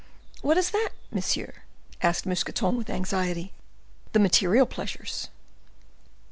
[0.41, 1.53] "What is that, monsieur?"
[2.01, 3.53] asked Mousqueton, with anxiety.
[4.13, 5.29] "The material pleasures."